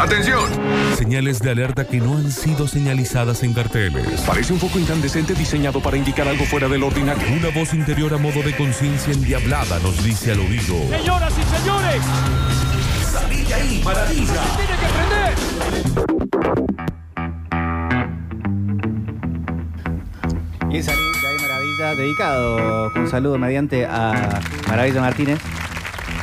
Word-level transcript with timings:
¡Atención! 0.00 0.48
Señales 0.96 1.40
de 1.40 1.50
alerta 1.50 1.84
que 1.86 1.98
no 1.98 2.16
han 2.16 2.30
sido 2.30 2.66
señalizadas 2.66 3.42
en 3.42 3.52
carteles. 3.52 4.22
Parece 4.22 4.54
un 4.54 4.58
foco 4.58 4.78
incandescente 4.78 5.34
diseñado 5.34 5.80
para 5.80 5.98
indicar 5.98 6.26
algo 6.26 6.46
fuera 6.46 6.68
del 6.68 6.82
ordinario. 6.82 7.22
Una 7.36 7.50
voz 7.50 7.74
interior 7.74 8.14
a 8.14 8.16
modo 8.16 8.42
de 8.42 8.56
conciencia 8.56 9.12
endiablada 9.12 9.78
nos 9.80 10.02
dice 10.02 10.32
al 10.32 10.40
oído. 10.40 10.74
Señoras 10.88 11.34
y 11.38 11.42
señores, 11.54 12.02
¡Salí 13.12 13.42
de 13.42 13.52
ahí, 13.54 13.82
maravilla! 13.84 14.42
tiene 14.56 14.74
que 14.80 14.86
prender. 14.96 15.34
Y 20.70 20.82
salí 20.82 20.98
de 21.20 21.28
ahí 21.28 21.36
Maravilla, 21.42 21.94
dedicado 21.94 22.90
con 22.94 23.10
saludo 23.10 23.36
mediante 23.36 23.84
a 23.84 24.40
Maravilla 24.66 25.02
Martínez. 25.02 25.38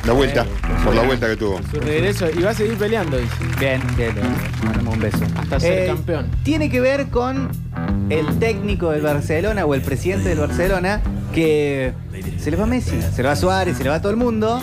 La 0.08 0.14
vuelta, 0.14 0.46
por 0.86 0.96
la 0.96 1.04
vuelta 1.04 1.28
que 1.28 1.36
tuvo. 1.36 1.60
Su 1.70 1.82
regreso 1.82 2.28
y 2.30 2.42
va 2.42 2.52
a 2.52 2.54
seguir 2.54 2.78
peleando, 2.78 3.18
dice. 3.18 3.34
Bien, 3.60 3.82
bien, 3.98 4.14
mandamos 4.64 4.94
un 4.94 5.02
beso. 5.02 5.18
Hasta 5.36 5.60
ser 5.60 5.84
Eh, 5.84 5.88
campeón. 5.88 6.28
Tiene 6.44 6.70
que 6.70 6.80
ver 6.80 7.08
con 7.10 7.50
el 8.10 8.26
técnico 8.40 8.92
del 8.92 9.02
Barcelona 9.02 9.66
o 9.66 9.76
el 9.76 9.82
presidente 9.82 10.30
del 10.30 10.40
Barcelona 10.40 11.02
que 11.34 11.92
se 12.40 12.52
le 12.52 12.56
va 12.56 12.66
Messi, 12.66 12.98
se 13.14 13.22
le 13.22 13.28
va 13.28 13.36
Suárez, 13.36 13.76
se 13.78 13.84
le 13.84 13.90
va 13.90 14.02
todo 14.02 14.12
el 14.12 14.18
mundo, 14.18 14.62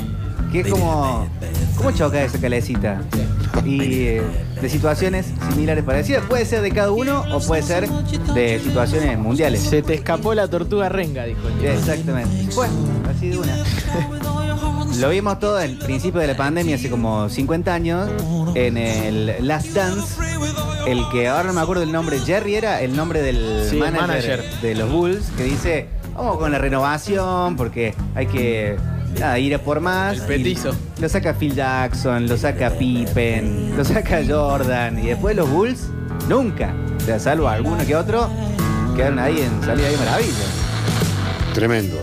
que 0.50 0.60
es 0.60 0.66
como... 0.66 1.28
¿Cómo 1.76 1.90
choca 1.90 2.22
esa 2.22 2.40
calecita? 2.40 3.02
Y 3.66 3.82
eh, 4.06 4.22
de 4.62 4.68
situaciones 4.70 5.26
similares 5.50 5.84
parecidas. 5.84 6.24
Puede 6.24 6.46
ser 6.46 6.62
de 6.62 6.70
cada 6.70 6.90
uno 6.90 7.22
o 7.32 7.40
puede 7.40 7.62
ser 7.62 7.86
de 7.88 8.60
situaciones 8.60 9.18
mundiales. 9.18 9.60
Se 9.60 9.82
te 9.82 9.92
escapó 9.94 10.34
la 10.34 10.48
tortuga 10.48 10.88
renga, 10.88 11.24
dijo 11.24 11.40
el. 11.48 11.66
Exactamente. 11.66 12.54
Bueno, 12.54 12.72
así 13.10 13.28
de 13.28 13.38
una. 13.38 13.56
Lo 14.98 15.10
vimos 15.10 15.38
todo 15.40 15.58
al 15.58 15.76
principio 15.76 16.20
de 16.20 16.28
la 16.28 16.36
pandemia, 16.36 16.76
hace 16.76 16.88
como 16.88 17.28
50 17.28 17.74
años, 17.74 18.08
en 18.54 18.76
el 18.76 19.46
Last 19.46 19.68
Dance. 19.72 20.14
El 20.86 21.02
que 21.10 21.28
ahora 21.28 21.44
no 21.44 21.52
me 21.54 21.60
acuerdo 21.60 21.82
el 21.82 21.92
nombre, 21.92 22.18
Jerry 22.20 22.54
era 22.56 22.80
el 22.80 22.94
nombre 22.94 23.22
del 23.22 23.66
Sí, 23.69 23.77
manager, 23.77 24.00
manager. 24.08 24.44
de 24.62 24.74
los 24.74 24.91
Bulls, 24.91 25.30
que 25.36 25.44
dice, 25.44 25.88
vamos 26.14 26.38
con 26.38 26.52
la 26.52 26.58
renovación, 26.58 27.56
porque 27.56 27.94
hay 28.14 28.27
que 28.27 28.77
nada, 29.19 29.38
ir 29.38 29.54
a 29.54 29.58
por 29.58 29.80
más. 29.80 30.19
El 30.19 30.22
petizo. 30.22 30.74
Y 30.98 31.00
Lo 31.02 31.08
saca 31.08 31.34
Phil 31.34 31.54
Jackson, 31.54 32.26
lo 32.28 32.36
saca 32.36 32.70
Pippen, 32.70 33.76
lo 33.76 33.84
saca 33.84 34.20
Jordan, 34.26 34.98
y 35.02 35.06
después 35.08 35.34
los 35.36 35.48
Bulls, 35.50 35.88
nunca. 36.28 36.72
O 36.98 37.00
sea, 37.00 37.19
salvo 37.19 37.48
alguno 37.48 37.84
que 37.86 37.97
otro, 37.97 38.28
quedaron 38.94 39.19
ahí 39.19 39.41
en 39.41 39.64
salida 39.66 39.88
de 39.88 39.97
maravilla. 39.97 40.44
Tremendo. 41.54 41.97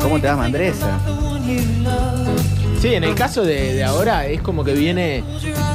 ¿Cómo 0.00 0.20
te 0.20 0.26
vas, 0.28 0.36
Mandresa? 0.38 0.98
Sí, 2.80 2.94
en 2.94 3.04
el 3.04 3.14
caso 3.14 3.44
de, 3.44 3.82
ahora 3.84 4.26
es 4.26 4.42
como 4.42 4.64
que 4.64 4.74
viene 4.74 5.24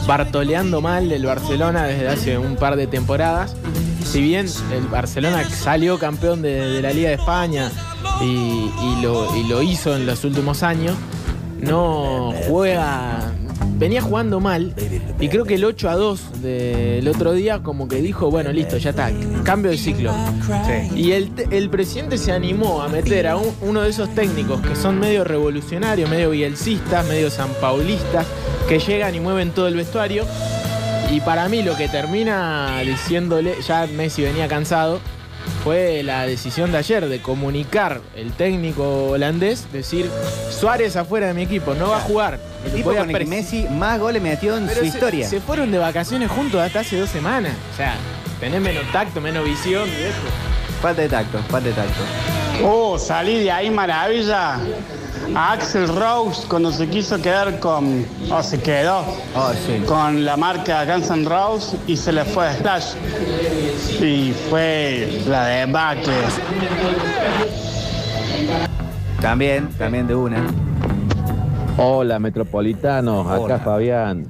bartoleando 0.08 0.82
mal 0.82 1.12
el 1.12 1.26
Barcelona 1.26 1.86
desde 1.86 2.08
hace 2.08 2.38
un 2.38 2.56
par 2.56 2.76
de 2.76 2.88
temporadas. 2.88 3.56
Si 4.04 4.22
bien 4.22 4.48
el 4.72 4.88
Barcelona 4.88 5.48
salió 5.50 6.00
campeón 6.00 6.42
de, 6.42 6.82
la 6.82 6.92
Liga 6.92 7.10
de 7.10 7.16
España 7.16 7.72
y 8.22 9.02
lo 9.02 9.62
hizo 9.62 9.96
en 9.96 10.06
los 10.06 10.24
últimos 10.24 10.64
años, 10.64 10.96
no 11.62 12.34
juega. 12.48 13.34
Venía 13.80 14.02
jugando 14.02 14.42
mal 14.42 14.74
y 15.22 15.30
creo 15.30 15.46
que 15.46 15.56
el 15.56 15.64
8 15.64 15.90
a 15.90 15.96
2 15.96 16.42
del 16.42 17.08
otro 17.08 17.32
día 17.32 17.60
como 17.64 17.88
que 17.88 18.02
dijo, 18.02 18.30
bueno, 18.30 18.52
listo, 18.52 18.76
ya 18.78 18.90
está, 18.90 19.10
cambio 19.46 19.72
de 19.72 19.78
ciclo. 19.78 20.12
Sí. 20.68 21.00
Y 21.00 21.12
el, 21.14 21.32
el 21.50 21.70
presidente 21.70 22.18
se 22.18 22.34
animó 22.34 22.82
a 22.82 22.90
meter 22.90 23.26
a 23.28 23.38
un- 23.38 23.54
uno 23.62 23.82
de 23.82 23.90
esos 23.90 24.14
técnicos 24.14 24.60
que 24.60 24.76
son 24.76 25.00
medio 25.00 25.24
revolucionarios, 25.24 26.10
medio 26.10 26.32
bielcistas, 26.32 27.08
medio 27.08 27.30
sanpaulistas, 27.32 28.26
que 28.68 28.80
llegan 28.80 29.16
y 29.16 29.22
mueven 29.22 29.52
todo 29.52 29.70
el 29.70 29.76
vestuario. 29.76 30.26
Y 31.10 31.22
para 31.22 31.48
mí 31.48 31.64
lo 31.64 31.78
que 31.78 31.88
termina 31.88 32.82
diciéndole, 32.86 33.56
ya 33.66 33.88
Messi 33.88 34.24
venía 34.24 34.48
cansado, 34.50 35.00
fue 35.64 36.04
la 36.04 36.26
decisión 36.26 36.72
de 36.72 36.78
ayer 36.78 37.08
de 37.08 37.22
comunicar 37.22 38.02
el 38.16 38.32
técnico 38.34 39.08
holandés, 39.12 39.72
decir, 39.72 40.10
Suárez 40.50 40.96
afuera 40.96 41.28
de 41.28 41.34
mi 41.34 41.44
equipo, 41.44 41.74
no 41.76 41.90
va 41.90 41.98
a 41.98 42.02
jugar. 42.02 42.40
El 42.66 42.72
tipo 42.74 42.94
con 42.94 43.10
el 43.14 43.28
Messi 43.28 43.66
más 43.70 44.00
goles 44.00 44.22
metió 44.22 44.58
en 44.58 44.66
Pero 44.68 44.76
su 44.80 44.82
se- 44.82 44.88
historia. 44.88 45.28
Se 45.28 45.40
fueron 45.42 45.72
de 45.72 45.78
vacaciones 45.78 46.30
juntos 46.30 46.62
hasta 46.62 46.82
hace 46.82 46.98
dos 47.00 47.10
semanas. 47.10 47.54
O 47.74 47.78
sea, 47.78 47.96
tenés 48.40 48.62
menos 48.62 48.84
tacto, 48.92 49.22
menos 49.22 49.44
visión, 49.46 49.86
viejo. 49.86 50.14
Falta 50.82 51.02
de 51.02 51.10
tacto, 51.10 51.40
falta 51.50 51.68
de 51.70 51.74
tacto. 51.76 52.02
Oh, 52.64 52.98
salí 52.98 53.40
de 53.44 53.52
ahí 53.52 53.70
maravilla. 53.70 54.58
A 55.36 55.52
Axel 55.52 55.88
Rose 55.90 56.48
cuando 56.48 56.72
se 56.72 56.88
quiso 56.88 57.22
quedar 57.22 57.60
con, 57.60 58.06
o 58.32 58.42
se 58.42 58.60
quedó 58.62 59.00
Oh, 59.36 59.52
sí. 59.66 59.84
con 59.86 60.24
la 60.26 60.38
marca 60.38 60.86
Guns 60.86 61.10
N' 61.12 61.26
Roses 61.28 61.78
y 61.88 61.98
se 61.98 62.12
le 62.14 62.24
fue 62.26 62.48
a 62.48 62.54
Slash. 62.58 62.86
Y 64.02 64.34
fue 64.50 65.22
la 65.28 65.46
debacle. 65.46 66.14
También, 69.22 69.70
también 69.78 70.08
de 70.08 70.16
una. 70.16 70.46
Hola, 71.78 72.20
metropolitanos. 72.20 73.26
Acá 73.28 73.40
Hola. 73.40 73.60
Fabián. 73.60 74.26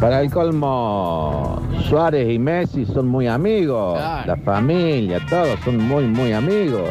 Para 0.00 0.20
el 0.20 0.30
colmo, 0.30 1.62
Suárez 1.88 2.28
y 2.30 2.38
Messi 2.38 2.84
son 2.84 3.08
muy 3.08 3.26
amigos. 3.26 3.98
Claro. 3.98 4.26
La 4.26 4.36
familia, 4.36 5.20
todos 5.28 5.58
son 5.64 5.78
muy, 5.78 6.04
muy 6.06 6.32
amigos. 6.32 6.90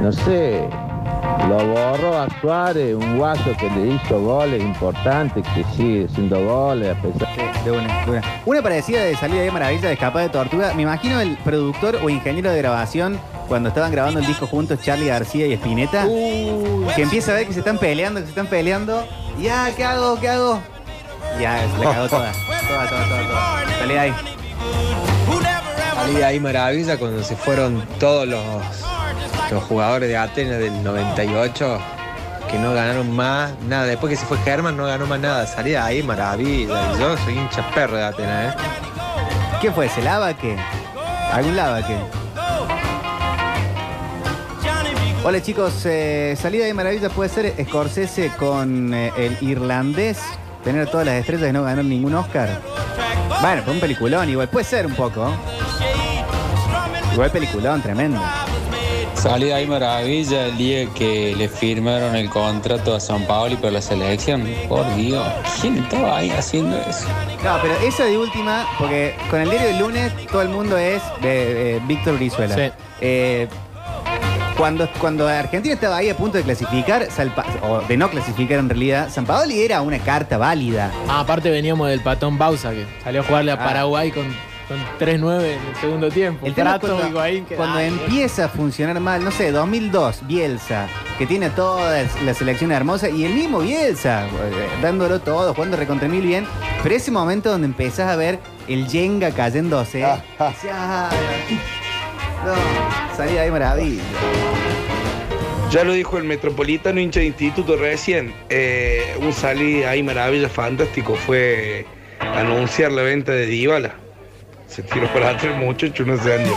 No 0.00 0.12
sé, 0.12 0.68
lo 1.48 1.66
borró 1.66 2.18
a 2.18 2.28
Suárez, 2.40 2.94
un 2.94 3.18
guaso 3.18 3.56
que 3.58 3.68
le 3.70 3.94
hizo 3.94 4.20
goles 4.20 4.62
importantes, 4.62 5.44
que 5.54 5.64
sigue 5.76 6.06
haciendo 6.10 6.44
goles 6.44 6.96
a 6.96 7.02
pesar 7.02 7.28
Sí, 7.34 7.64
de 7.64 7.70
una, 7.70 8.04
de 8.04 8.10
una. 8.10 8.22
Una 8.44 8.62
parecida 8.62 9.02
de 9.04 9.16
salida 9.16 9.42
de 9.42 9.50
maravilla 9.50 9.88
de 9.88 9.94
escapada 9.94 10.24
de 10.24 10.30
tortuga. 10.30 10.72
Me 10.74 10.82
imagino 10.82 11.20
el 11.20 11.36
productor 11.38 11.96
o 12.02 12.08
ingeniero 12.10 12.50
de 12.50 12.58
grabación 12.58 13.18
cuando 13.48 13.68
estaban 13.68 13.90
grabando 13.92 14.20
el 14.20 14.26
disco 14.26 14.46
juntos 14.46 14.80
Charlie 14.82 15.06
García 15.06 15.46
y 15.46 15.52
Spinetta. 15.54 16.06
que 16.06 17.02
empieza 17.02 17.32
a 17.32 17.34
ver 17.34 17.46
que 17.46 17.52
se 17.52 17.60
están 17.60 17.78
peleando, 17.78 18.20
que 18.20 18.26
se 18.26 18.30
están 18.30 18.46
peleando. 18.46 19.06
Ya, 19.40 19.70
¿qué 19.76 19.84
hago? 19.84 20.18
¿Qué 20.20 20.28
hago? 20.28 20.60
Ya, 21.40 21.60
se 21.60 21.84
la 21.84 21.92
cagó 21.92 22.08
toda. 22.08 22.32
Toda, 22.32 22.88
toda, 22.88 23.04
toda, 23.08 23.26
toda. 23.26 23.78
Salí 23.78 23.94
de 23.94 24.00
ahí. 24.00 24.14
Salí 25.94 26.14
de 26.14 26.24
ahí 26.24 26.40
maravilla 26.40 26.98
cuando 26.98 27.22
se 27.22 27.36
fueron 27.36 27.82
todos 27.98 28.26
los, 28.26 28.42
los 29.52 29.64
jugadores 29.64 30.08
de 30.08 30.16
Atenas 30.16 30.58
del 30.58 30.82
98 30.82 31.78
que 32.50 32.58
no 32.58 32.74
ganaron 32.74 33.10
más 33.10 33.52
nada. 33.68 33.86
Después 33.86 34.10
que 34.10 34.16
se 34.16 34.26
fue 34.26 34.38
Germán 34.38 34.76
no 34.76 34.86
ganó 34.86 35.06
más 35.06 35.20
nada. 35.20 35.46
Salí 35.46 35.70
de 35.70 35.78
ahí 35.78 36.02
maravilla. 36.02 36.98
Yo 36.98 37.16
soy 37.18 37.38
hincha 37.38 37.68
perro 37.74 37.96
de 37.96 38.04
Atenas, 38.04 38.54
¿eh? 38.54 38.58
¿Qué 39.60 39.70
fue? 39.70 39.88
¿Se 39.88 40.02
lava 40.02 40.34
qué? 40.34 40.56
¿Algún 41.32 41.56
lava 41.56 41.86
qué? 41.86 41.96
Hola 45.24 45.40
chicos, 45.40 45.86
eh, 45.86 46.36
salida 46.36 46.64
de 46.64 46.74
maravilla 46.74 47.08
puede 47.08 47.30
ser 47.30 47.54
Scorsese 47.64 48.32
con 48.36 48.92
eh, 48.92 49.12
el 49.16 49.38
irlandés, 49.40 50.18
tener 50.64 50.88
todas 50.88 51.06
las 51.06 51.14
estrellas 51.14 51.50
y 51.50 51.52
no 51.52 51.62
ganar 51.62 51.84
ningún 51.84 52.12
Oscar. 52.14 52.60
Bueno, 53.40 53.62
fue 53.62 53.72
un 53.72 53.78
peliculón, 53.78 54.28
igual 54.28 54.48
puede 54.48 54.64
ser 54.64 54.84
un 54.84 54.94
poco. 54.94 55.32
Igual 57.12 57.30
peliculón, 57.30 57.80
tremendo. 57.82 58.20
Salí 59.22 59.46
de 59.46 59.54
ahí 59.54 59.66
maravilla 59.68 60.46
el 60.46 60.56
día 60.56 60.86
que 60.96 61.34
le 61.36 61.48
firmaron 61.48 62.16
el 62.16 62.28
contrato 62.28 62.92
a 62.92 62.98
San 62.98 63.24
Paolo 63.24 63.54
y 63.54 63.56
por 63.56 63.70
la 63.70 63.80
selección. 63.80 64.44
Por 64.68 64.84
Dios, 64.96 65.24
¿quién 65.60 65.78
estaba 65.78 66.18
ahí 66.18 66.30
haciendo 66.30 66.76
eso? 66.78 67.06
No, 67.44 67.56
pero 67.62 67.74
esa 67.86 68.04
de 68.04 68.18
última, 68.18 68.66
porque 68.78 69.14
con 69.30 69.40
el 69.40 69.48
diario 69.48 69.68
del 69.68 69.78
lunes 69.78 70.12
todo 70.26 70.42
el 70.42 70.48
mundo 70.48 70.76
es 70.76 71.00
de, 71.20 71.80
Víctor 71.86 72.16
Brizuela. 72.16 72.54
Sí. 72.56 72.72
Eh, 73.00 73.46
cuando, 74.56 74.88
cuando 74.98 75.28
Argentina 75.28 75.74
estaba 75.74 75.98
ahí 75.98 76.08
a 76.10 76.16
punto 76.16 76.38
de 76.38 76.42
clasificar, 76.44 77.06
Salpa- 77.08 77.46
o 77.62 77.80
de 77.82 77.96
no 77.96 78.10
clasificar 78.10 78.58
en 78.58 78.68
realidad, 78.68 79.08
San 79.08 79.24
Paoli 79.24 79.62
era 79.62 79.82
una 79.82 80.00
carta 80.00 80.36
válida. 80.36 80.90
Ah, 81.08 81.20
aparte 81.20 81.48
veníamos 81.48 81.88
del 81.88 82.00
patón 82.00 82.38
Bausa, 82.38 82.72
que 82.72 82.86
salió 83.04 83.20
a 83.20 83.24
jugarle 83.24 83.52
a 83.52 83.54
Ah. 83.54 83.58
Paraguay 83.64 84.10
con, 84.10 84.24
con 84.68 84.78
3-9 84.98 85.44
en 85.54 85.60
el 85.68 85.76
segundo 85.80 86.10
tiempo. 86.10 86.46
El 86.46 86.54
tema 86.54 86.70
es 86.74 86.78
Prato, 86.80 86.94
cuando, 86.94 87.08
Higuaín, 87.10 87.44
que- 87.46 87.56
cuando 87.56 87.78
Ay, 87.78 87.86
empieza 87.88 88.44
a 88.46 88.48
funcionar 88.48 88.98
mal, 89.00 89.24
no 89.24 89.30
sé, 89.30 89.50
2002, 89.52 90.26
Bielsa, 90.26 90.88
que 91.18 91.26
tiene 91.26 91.50
toda 91.50 92.04
la 92.24 92.34
selección 92.34 92.72
hermosa, 92.72 93.08
y 93.08 93.24
el 93.24 93.34
mismo 93.34 93.60
Bielsa, 93.60 94.24
eh, 94.26 94.28
dándolo 94.82 95.20
todo, 95.20 95.54
jugando 95.54 95.76
recontra 95.76 96.08
mil 96.08 96.22
bien, 96.26 96.46
pero 96.82 96.94
ese 96.94 97.10
momento 97.10 97.50
donde 97.50 97.66
empezás 97.66 98.08
a 98.08 98.16
ver 98.16 98.38
el 98.68 98.86
Jenga 98.88 99.30
cayéndose, 99.32 100.04
Ah, 100.04 100.22
ah. 100.38 100.52
"Ah, 100.72 101.10
no, 102.46 103.16
salía 103.16 103.42
de 103.42 103.50
maravilla. 103.50 104.02
Ya 105.70 105.84
lo 105.84 105.92
dijo 105.94 106.18
el 106.18 106.24
metropolitano 106.24 107.00
hincha 107.00 107.20
de 107.20 107.26
instituto 107.26 107.76
recién. 107.76 108.34
eh, 108.50 109.16
un 109.20 109.32
salí 109.32 109.82
ahí 109.84 110.02
maravilla 110.02 110.48
fantástico 110.50 111.14
fue 111.14 111.86
anunciar 112.20 112.92
la 112.92 113.00
venta 113.02 113.32
de 113.32 113.46
Dybala. 113.46 113.94
Se 114.74 114.82
tiró 114.82 115.06
para 115.12 115.30
atrás 115.30 115.44
el 115.44 115.56
muchacho, 115.56 116.02
no 116.04 116.16
se 116.16 116.34
andió. 116.34 116.54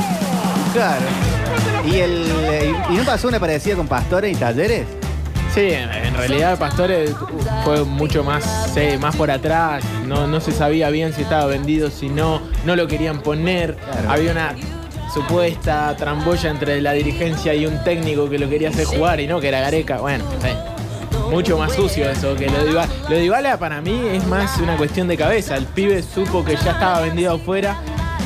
Claro. 0.74 1.04
¿Y, 1.86 1.96
el, 2.00 2.26
y, 2.90 2.94
y 2.94 2.98
no 2.98 3.04
pasó 3.04 3.28
una 3.28 3.40
parecida 3.40 3.76
con 3.76 3.88
Pastores 3.88 4.36
y 4.36 4.40
Talleres? 4.40 4.86
Sí, 5.54 5.72
en, 5.72 5.90
en 5.92 6.14
realidad 6.16 6.58
Pastore 6.58 7.08
fue 7.64 7.84
mucho 7.84 8.24
más, 8.24 8.72
sí, 8.74 8.98
más 9.00 9.16
por 9.16 9.30
atrás. 9.32 9.84
No, 10.06 10.28
no 10.28 10.40
se 10.40 10.52
sabía 10.54 10.90
bien 10.90 11.14
si 11.14 11.24
estaba 11.24 11.46
vendido, 11.46 11.90
si 11.92 12.08
no, 12.08 12.42
no 12.66 12.76
lo 12.76 12.88
querían 12.88 13.22
poner. 13.22 13.78
Había 14.08 14.32
una 14.32 14.56
supuesta 15.14 15.94
tramboya 15.98 16.50
entre 16.50 16.82
la 16.82 16.94
dirigencia 16.94 17.54
y 17.54 17.66
un 17.66 17.84
técnico 17.84 18.30
que 18.30 18.40
lo 18.40 18.50
quería 18.50 18.70
hacer 18.70 18.86
jugar 18.86 19.20
y 19.20 19.28
no, 19.28 19.42
que 19.42 19.50
era 19.50 19.60
Gareca. 19.60 19.98
Bueno, 19.98 20.24
sí. 20.42 20.50
Mucho 21.30 21.58
más 21.58 21.74
sucio 21.74 22.10
eso 22.10 22.36
que 22.36 22.50
lo 22.50 22.64
de 22.64 22.72
Ibala. 22.72 22.90
Lo 23.10 23.16
de 23.16 23.26
Ibala 23.26 23.58
para 23.58 23.82
mí 23.82 24.08
es 24.12 24.26
más 24.28 24.58
una 24.60 24.78
cuestión 24.78 25.08
de 25.08 25.18
cabeza. 25.18 25.56
El 25.56 25.66
pibe 25.66 26.02
supo 26.02 26.46
que 26.46 26.56
ya 26.56 26.72
estaba 26.72 27.02
vendido 27.02 27.34
afuera. 27.34 27.78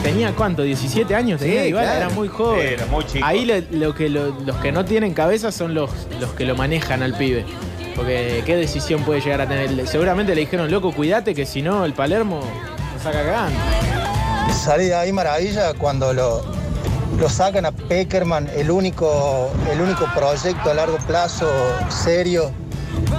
Tenía 0.04 0.34
cuánto, 0.34 0.62
17 0.63 1.13
años, 1.13 1.40
tenía 1.40 1.62
Sí, 1.62 1.68
Dybala, 1.68 1.86
claro. 1.92 2.06
era 2.06 2.10
muy 2.16 2.28
joven. 2.30 2.68
Era 2.74 2.86
muy 2.86 3.06
chico. 3.06 3.25
Ahí 3.25 3.46
lo, 3.46 3.56
lo 3.72 3.94
que 3.94 4.10
lo- 4.10 4.34
los 4.46 4.56
que 4.57 4.72
no 4.72 4.86
tienen 4.86 5.13
cabeza 5.13 5.51
son 5.51 5.74
los, 5.74 5.90
los 6.19 6.31
que 6.31 6.46
lo 6.46 6.56
manejan 6.56 7.04
al 7.04 7.13
pibe. 7.16 7.46
Porque 7.96 8.44
qué 8.46 8.56
decisión 8.56 9.04
puede 9.04 9.19
llegar 9.19 9.42
a 9.42 9.48
tener. 9.48 9.86
Seguramente 9.88 10.34
le 10.34 10.42
dijeron, 10.42 10.72
loco, 10.72 10.94
cuídate 10.94 11.36
que 11.36 11.46
si 11.46 11.62
no 11.62 11.84
el 11.84 11.94
Palermo 11.94 12.40
lo 12.96 13.04
saca 13.04 13.24
cagando. 13.24 13.60
Salí 14.54 14.86
de 14.86 14.96
ahí 14.96 15.12
maravilla 15.12 15.74
cuando 15.74 16.13
lo, 16.13 16.42
lo 17.19 17.30
sacan 17.30 17.66
a 17.66 17.72
Peckerman, 17.74 18.50
el 18.56 18.72
único, 18.72 19.51
el 19.72 19.81
único 19.81 20.06
proyecto 20.16 20.72
a 20.72 20.74
largo 20.74 20.98
plazo 21.07 21.50
serio 21.90 22.51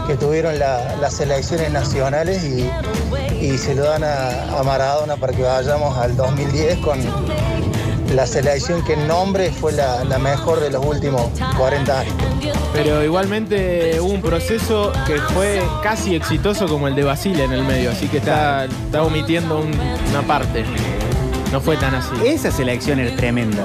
que 0.06 0.14
tuvieron 0.16 0.58
la- 0.58 0.96
las 0.96 1.14
selecciones 1.14 1.70
nacionales 1.70 2.42
y, 2.42 2.70
y 3.40 3.56
se 3.58 3.74
lo 3.74 3.84
dan 3.84 4.04
a, 4.04 4.58
a 4.58 4.62
Maradona 4.62 5.16
para 5.16 5.32
que 5.32 5.42
vayamos 5.42 5.96
al 5.96 6.16
2010 6.16 6.78
con 6.78 6.98
la 8.14 8.26
selección 8.26 8.84
que 8.84 8.94
en 8.94 9.06
nombre 9.06 9.50
fue 9.50 9.72
la, 9.72 10.04
la 10.04 10.18
mejor 10.18 10.60
de 10.60 10.70
los 10.70 10.84
últimos 10.84 11.22
40 11.56 12.00
años. 12.00 12.14
Pero 12.72 13.02
igualmente 13.04 13.98
hubo 14.00 14.10
un 14.12 14.20
proceso 14.22 14.92
que 15.06 15.16
fue 15.16 15.62
casi 15.82 16.14
exitoso 16.16 16.66
como 16.66 16.88
el 16.88 16.94
de 16.94 17.04
Basile 17.04 17.44
en 17.44 17.52
el 17.52 17.62
medio, 17.64 17.90
así 17.90 18.08
que 18.08 18.18
está, 18.18 18.64
está 18.64 19.02
omitiendo 19.02 19.58
un- 19.60 19.74
una 20.10 20.22
parte. 20.26 20.64
No 21.52 21.60
fue 21.60 21.76
tan 21.76 21.94
así. 21.96 22.10
Esa 22.24 22.50
selección 22.52 23.00
era 23.00 23.14
tremenda. 23.16 23.64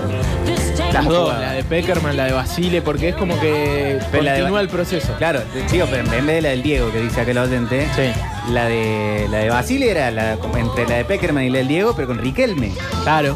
Las 0.91 1.05
¿Cómo 1.05 1.11
dos, 1.11 1.39
la 1.39 1.51
de 1.51 1.63
Peckerman, 1.63 2.17
la 2.17 2.25
de 2.25 2.31
Basile, 2.33 2.81
porque 2.81 3.09
es 3.09 3.15
como 3.15 3.39
que 3.39 3.99
Pero 4.11 4.23
la 4.23 4.31
de- 4.33 4.39
continúa 4.39 4.61
el 4.61 4.69
proceso. 4.69 5.13
Claro, 5.19 5.41
pero 5.69 5.97
en 5.97 6.09
vez 6.09 6.25
de 6.25 6.41
la 6.41 6.49
del 6.49 6.63
Diego 6.63 6.91
que 6.91 6.99
dice 7.01 7.21
acá 7.21 7.31
el 7.31 7.37
oyente, 7.37 7.87
Sí. 7.95 8.11
La 8.51 8.65
de 8.65 9.27
la 9.29 9.37
de 9.39 9.49
Basile 9.49 9.89
era 9.91 10.11
la, 10.11 10.37
como 10.37 10.57
entre 10.57 10.87
la 10.87 10.95
de 10.95 11.05
Peckerman 11.05 11.43
y 11.45 11.49
la 11.49 11.59
del 11.59 11.67
Diego, 11.67 11.93
pero 11.95 12.07
con 12.07 12.17
Riquelme. 12.19 12.71
Claro. 13.03 13.35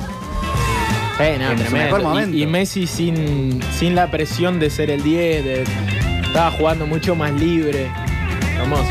Sí, 1.17 1.23
no, 1.37 1.51
En 1.51 1.57
su 1.57 1.63
tremendo. 1.65 1.75
mejor 1.85 2.01
momento. 2.03 2.37
Y, 2.37 2.43
y 2.43 2.47
Messi 2.47 2.87
sin, 2.87 3.59
sin 3.77 3.95
la 3.95 4.09
presión 4.09 4.59
de 4.59 4.69
ser 4.69 4.89
el 4.89 5.03
10, 5.03 5.43
de- 5.43 5.63
estaba 6.25 6.51
jugando 6.51 6.85
mucho 6.87 7.15
más 7.15 7.31
libre. 7.33 7.91
Hermoso. 8.57 8.83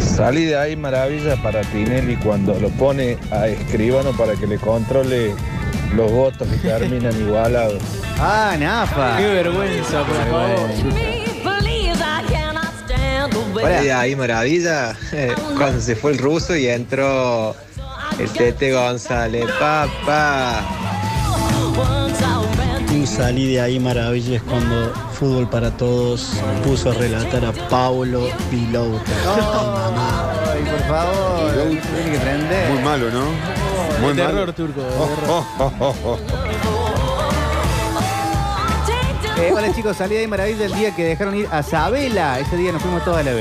Salí 0.00 0.44
de 0.44 0.56
ahí 0.58 0.76
maravilla 0.76 1.36
para 1.42 1.62
Tinelli 1.62 2.16
cuando 2.16 2.58
lo 2.60 2.68
pone 2.70 3.18
a 3.30 3.48
escribano 3.48 4.12
para 4.12 4.34
que 4.34 4.46
le 4.46 4.58
controle 4.58 5.34
los 5.94 6.10
votos 6.12 6.46
que 6.48 6.68
terminan 6.68 7.18
igualados. 7.20 7.82
Ah, 8.18 8.54
Nafa. 8.58 9.16
Qué 9.18 9.26
vergüenza, 9.26 10.02
por 10.04 10.16
favor. 10.30 11.25
Salí 13.62 13.84
de 13.86 13.92
ahí 13.92 14.16
maravilla 14.16 14.96
eh, 15.12 15.34
cuando 15.56 15.80
se 15.80 15.96
fue 15.96 16.12
el 16.12 16.18
ruso 16.18 16.56
y 16.56 16.66
entró 16.68 17.54
el 18.18 18.30
Tete 18.30 18.72
González. 18.72 19.46
Papá. 19.58 20.64
Y 22.94 23.06
salí 23.06 23.52
de 23.54 23.60
ahí 23.60 23.78
maravillas 23.78 24.42
cuando 24.42 24.92
Fútbol 25.12 25.48
para 25.48 25.70
Todos 25.76 26.32
puso 26.64 26.90
a 26.90 26.94
relatar 26.94 27.44
a 27.44 27.52
Paulo 27.68 28.28
Pilota. 28.50 29.12
Ay, 29.26 30.62
por 30.64 30.88
favor. 30.88 31.52
Tiene 31.52 32.12
que 32.12 32.18
prender. 32.18 32.70
Muy 32.72 32.82
malo, 32.82 33.10
¿no? 33.10 33.26
Muy 34.00 34.14
De 34.14 34.22
malo. 34.22 34.38
terror 34.38 34.52
turco. 34.54 34.80
de 34.80 34.86
Oh, 34.98 35.06
terror. 35.06 35.28
oh, 35.28 35.46
oh, 35.58 35.72
oh, 35.80 35.94
oh. 36.04 36.75
Eh, 39.38 39.52
hola 39.54 39.72
chicos, 39.74 39.96
salí 39.96 40.14
de 40.14 40.20
ahí 40.22 40.26
maravilla 40.26 40.64
el 40.64 40.72
día 40.74 40.94
que 40.94 41.04
dejaron 41.04 41.34
ir 41.36 41.46
a 41.50 41.62
Sabela. 41.62 42.38
Ese 42.40 42.56
día 42.56 42.72
nos 42.72 42.82
fuimos 42.82 43.04
todos 43.04 43.18
a 43.18 43.22
la 43.22 43.32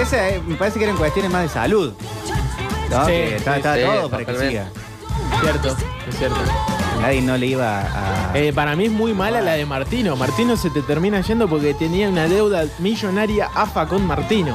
ese, 0.00 0.36
eh, 0.36 0.42
me 0.46 0.56
parece 0.56 0.78
que 0.78 0.86
eran 0.86 0.96
cuestiones 0.96 1.30
más 1.30 1.42
de 1.42 1.48
salud. 1.50 1.92
¿No? 2.90 3.04
Sí, 3.06 3.12
Que 3.12 3.38
sí, 3.38 3.44
todo 3.44 4.10
para 4.10 4.24
que 4.24 4.32
totalmente. 4.32 4.48
siga. 4.48 4.68
Cierto, 5.40 5.76
es 6.08 6.16
cierto. 6.18 6.36
Nadie 7.00 7.22
no 7.22 7.36
le 7.36 7.46
iba 7.46 7.80
a. 7.80 8.30
Eh, 8.38 8.52
para 8.52 8.74
mí 8.76 8.86
es 8.86 8.90
muy 8.92 9.12
mala 9.14 9.40
la 9.40 9.52
de 9.52 9.66
Martino. 9.66 10.16
Martino 10.16 10.56
se 10.56 10.70
te 10.70 10.80
termina 10.82 11.20
yendo 11.20 11.48
porque 11.48 11.74
tenía 11.74 12.08
una 12.08 12.26
deuda 12.26 12.64
millonaria 12.78 13.50
AFA 13.54 13.86
con 13.86 14.06
Martino. 14.06 14.54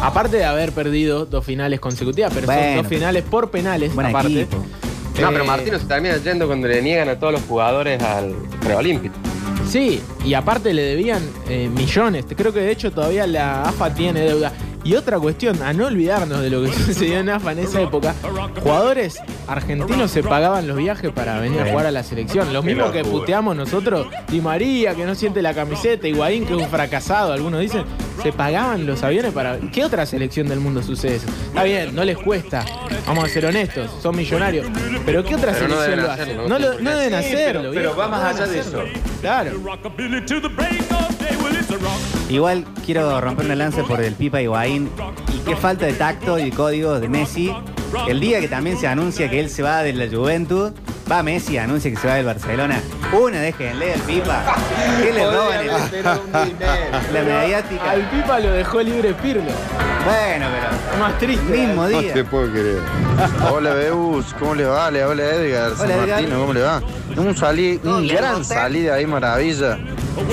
Aparte 0.00 0.36
de 0.38 0.44
haber 0.44 0.72
perdido 0.72 1.26
dos 1.26 1.44
finales 1.44 1.80
consecutivas, 1.80 2.32
pero 2.32 2.46
son 2.46 2.54
Bueno. 2.56 2.82
dos 2.82 2.86
finales 2.88 3.24
por 3.24 3.50
penales. 3.50 3.94
Buen 3.94 4.06
aparte. 4.06 4.42
equipo. 4.42 4.56
No, 5.20 5.28
Eh, 5.28 5.32
pero 5.32 5.44
Martino 5.44 5.78
se 5.78 5.84
termina 5.86 6.16
yendo 6.18 6.46
cuando 6.46 6.68
le 6.68 6.80
niegan 6.80 7.08
a 7.08 7.18
todos 7.18 7.32
los 7.32 7.42
jugadores 7.42 8.00
al 8.02 8.32
preolímpico. 8.60 9.16
Sí, 9.68 10.00
y 10.24 10.32
aparte 10.32 10.72
le 10.72 10.82
debían 10.82 11.22
eh, 11.48 11.68
millones. 11.68 12.24
Creo 12.34 12.54
que 12.54 12.60
de 12.60 12.70
hecho 12.70 12.90
todavía 12.90 13.26
la 13.26 13.64
AFA 13.64 13.92
tiene 13.92 14.20
deuda. 14.20 14.50
Y 14.82 14.94
otra 14.94 15.18
cuestión, 15.18 15.62
a 15.62 15.74
no 15.74 15.86
olvidarnos 15.86 16.40
de 16.40 16.48
lo 16.48 16.62
que 16.62 16.72
sucedió 16.72 17.18
en 17.18 17.28
AFA 17.28 17.52
en 17.52 17.58
esa 17.58 17.82
época, 17.82 18.14
jugadores 18.62 19.18
argentinos 19.46 20.10
se 20.10 20.22
pagaban 20.22 20.66
los 20.66 20.78
viajes 20.78 21.12
para 21.12 21.38
venir 21.40 21.60
a 21.60 21.70
jugar 21.70 21.84
a 21.84 21.90
la 21.90 22.02
selección. 22.02 22.54
Lo 22.54 22.62
mismo 22.62 22.90
que 22.90 23.04
puteamos 23.04 23.54
nosotros, 23.54 24.06
Di 24.28 24.40
María, 24.40 24.94
que 24.94 25.04
no 25.04 25.14
siente 25.14 25.42
la 25.42 25.52
camiseta, 25.52 26.08
Higuaín, 26.08 26.46
que 26.46 26.54
es 26.54 26.62
un 26.62 26.68
fracasado, 26.70 27.34
algunos 27.34 27.60
dicen, 27.60 27.84
se 28.22 28.32
pagaban 28.32 28.86
los 28.86 29.02
aviones 29.02 29.32
para... 29.32 29.58
¿Qué 29.72 29.84
otra 29.84 30.04
selección 30.06 30.48
del 30.48 30.60
mundo 30.60 30.82
sucede 30.82 31.16
eso? 31.16 31.26
Está 31.48 31.62
bien, 31.64 31.94
no 31.94 32.04
les 32.04 32.16
cuesta, 32.18 32.64
vamos 33.06 33.24
a 33.24 33.28
ser 33.28 33.46
honestos, 33.46 33.90
son 34.02 34.16
millonarios, 34.16 34.66
pero 35.06 35.24
¿qué 35.24 35.34
otra 35.34 35.52
Pero 35.52 35.68
no 35.68 35.74
selección 35.82 35.90
deben 35.90 36.04
lo 36.04 36.10
hace? 36.12 36.22
hacerlo, 36.22 36.48
No, 36.48 36.58
lo- 36.58 36.80
no 36.80 36.90
deben 36.96 37.22
Sí, 37.22 37.34
hacerlo. 37.34 37.60
pero- 37.70 37.72
pero 37.74 37.96
va 37.96 38.04
no 38.06 38.10
más 38.12 38.34
allá 38.34 38.46
de 38.46 38.58
eso. 38.60 38.82
Claro. 39.20 39.50
Igual 42.30 42.64
quiero 42.84 43.20
romper 43.20 43.46
una 43.46 43.54
lanza 43.54 43.82
por 43.84 44.00
el 44.02 44.14
Pipa 44.14 44.40
Higuaín. 44.42 44.90
Y 45.34 45.38
qué 45.48 45.56
falta 45.56 45.86
de 45.86 45.94
tacto 45.94 46.38
y 46.38 46.50
código 46.50 47.00
de 47.00 47.08
Messi. 47.08 47.52
El 48.06 48.20
día 48.20 48.40
que 48.40 48.48
también 48.48 48.78
se 48.78 48.86
anuncia 48.86 49.30
que 49.30 49.40
él 49.40 49.48
se 49.48 49.62
va 49.62 49.82
de 49.82 49.92
la 49.94 50.06
Juventud, 50.14 50.72
va 51.10 51.22
Messi 51.22 51.56
anuncia 51.58 51.90
que 51.90 51.96
se 51.96 52.06
va 52.06 52.14
del 52.14 52.26
Barcelona. 52.26 52.80
Una, 53.18 53.40
déjenle 53.40 53.94
al 53.94 54.00
Pipa. 54.00 54.44
¿Qué 55.02 55.12
le 55.12 55.24
roban 55.30 55.60
el- 55.60 55.68
la 57.14 57.22
mediática? 57.22 57.90
Al 57.90 58.02
Pipa 58.10 58.40
lo 58.40 58.52
dejó 58.52 58.82
libre 58.82 59.14
Pirlo. 59.14 59.42
Bueno, 60.04 60.46
pero 60.52 60.98
Más 61.00 61.18
triste. 61.18 61.44
mismo 61.52 61.82
No 61.88 61.88
día. 62.00 62.12
te 62.14 62.24
puedo 62.24 62.50
creer. 62.50 62.80
Hola 63.50 63.74
Beus, 63.74 64.34
¿cómo 64.38 64.54
le 64.54 64.64
va? 64.64 64.90
Le 64.90 65.02
habla 65.02 65.22
Edgar, 65.24 65.76
San 65.76 65.90
Edgar. 65.90 66.08
Martino, 66.08 66.38
¿cómo 66.40 66.52
le 66.52 66.62
va? 66.62 66.82
Un, 67.16 67.36
salí, 67.36 67.80
un 67.82 68.06
gran 68.06 68.44
salida 68.44 68.94
ahí, 68.94 69.06
maravilla. 69.06 69.78